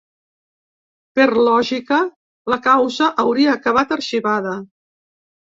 [1.19, 1.99] Per lògica,
[2.55, 4.57] la causa hauria acabat arxivada.